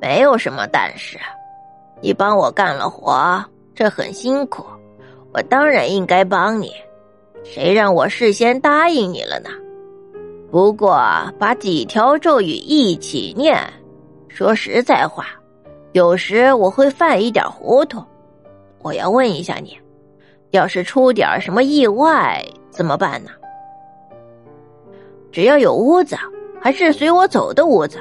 [0.00, 1.18] 没有什么但是，
[2.00, 4.64] 你帮我干了活，这很辛苦，
[5.32, 6.72] 我当然应该帮你。
[7.44, 9.48] 谁让我事先答应你了呢？
[10.50, 10.98] 不过
[11.38, 13.58] 把几条咒语一起念，
[14.28, 15.26] 说实在话，
[15.92, 18.02] 有时我会犯一点糊涂。
[18.80, 19.78] 我要问一下你，
[20.50, 23.30] 要是出点什么意外怎么办呢？
[25.30, 26.16] 只要有屋子，
[26.60, 27.98] 还是随我走的屋子。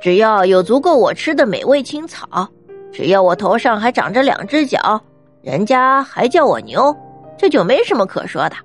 [0.00, 2.48] 只要有足够我吃的美味青草，
[2.92, 5.00] 只要我头上还长着两只脚，
[5.42, 6.94] 人家还叫我牛，
[7.36, 8.56] 这就没什么可说的。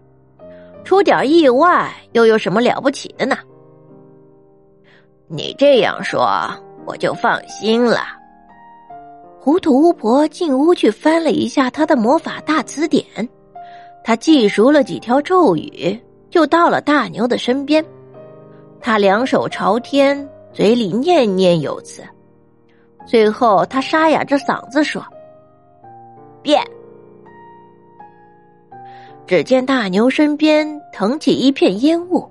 [0.83, 3.37] 出点意外又有什么了不起的呢？
[5.27, 6.27] 你这样说，
[6.85, 7.99] 我就放心了。
[9.39, 13.05] 糊涂巫婆进屋去翻了一下她的魔法大词典，
[14.03, 17.83] 她记熟了几条咒语，就到了大牛的身边。
[18.79, 20.27] 她两手朝天。
[20.53, 22.03] 嘴里念念有词，
[23.05, 25.01] 最后他沙哑着嗓子说
[26.43, 26.61] ：“变。”
[29.25, 32.29] 只见大牛身边腾起一片烟雾，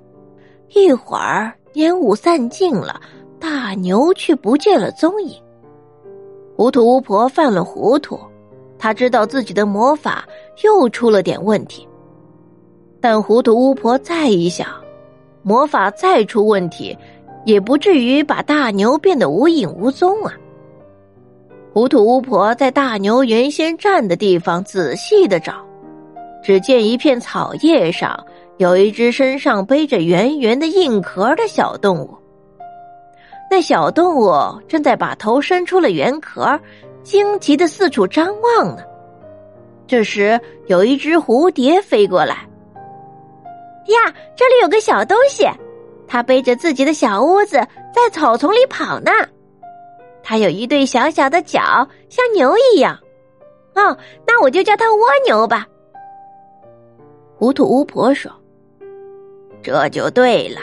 [0.75, 3.01] 一会儿烟雾散尽了，
[3.39, 5.43] 大牛却不见了踪影。
[6.57, 8.21] 糊涂巫婆犯了糊涂，
[8.79, 10.29] 她知道自己的魔法
[10.63, 11.89] 又出了点问题，
[13.01, 14.69] 但糊涂巫婆再一想，
[15.43, 16.95] 魔法再出问题。
[17.45, 20.33] 也不至于把大牛变得无影无踪啊！
[21.73, 25.55] 糊涂巫婆在大牛原先站的地方仔细的找，
[26.43, 28.19] 只见一片草叶上
[28.59, 32.15] 有一只身上背着圆圆的硬壳的小动物。
[33.51, 34.33] 那小动物
[34.69, 36.59] 正在把头伸出了圆壳，
[37.03, 38.83] 惊奇的四处张望呢。
[39.87, 42.35] 这时，有一只蝴蝶飞过来，
[43.87, 45.49] 呀，这里有个小东西。
[46.13, 47.57] 他背着自己的小屋子
[47.95, 49.13] 在草丛里跑呢，
[50.25, 52.99] 他有一对小小的脚，像牛一样。
[53.77, 55.65] 哦，那我就叫他蜗牛吧。
[57.37, 58.29] 糊涂巫婆说
[59.63, 60.61] ：“这就对了，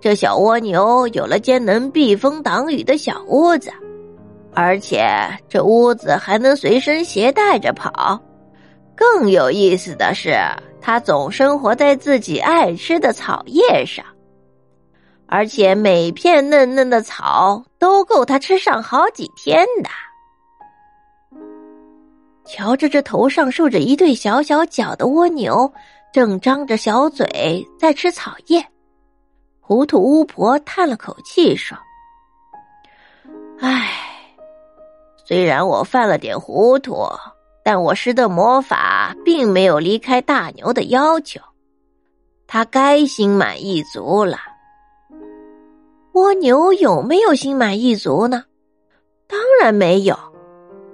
[0.00, 3.72] 这小蜗牛有了间能避风挡雨的小屋子，
[4.54, 5.04] 而且
[5.48, 8.22] 这屋子还能随身携带着跑。
[8.94, 10.36] 更有意思的是，
[10.80, 14.04] 它总生活在自己爱吃的草叶上。”
[15.28, 19.90] 而且每片嫩嫩的草都够他吃上好几天的。
[22.46, 25.70] 瞧着这头上竖着一对小小脚的蜗牛，
[26.14, 28.66] 正张着小嘴在吃草叶，
[29.60, 31.76] 糊涂巫婆叹了口气说
[33.60, 33.90] ：“唉，
[35.26, 37.06] 虽然我犯了点糊涂，
[37.62, 41.38] 但我施的魔法并没有离开大牛的要求，
[42.46, 44.38] 他该心满意足了。”
[46.18, 48.44] 蜗牛有没有心满意足呢？
[49.28, 50.16] 当然没有，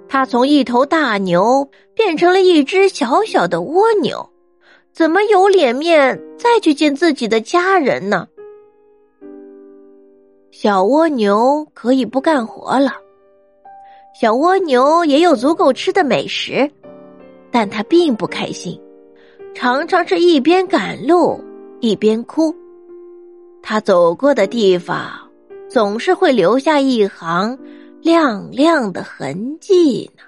[0.07, 4.29] 它从一头大牛变成了一只小小的蜗牛，
[4.93, 8.27] 怎么有脸面再去见自己的家人呢？
[10.51, 12.93] 小蜗牛可以不干活了，
[14.21, 16.69] 小蜗牛也有足够吃的美食，
[17.49, 18.79] 但它并不开心，
[19.55, 21.43] 常常是一边赶路
[21.79, 22.55] 一边哭。
[23.67, 25.11] 他走过的地方，
[25.67, 27.57] 总是会留下一行
[27.99, 30.21] 亮亮的痕迹呢。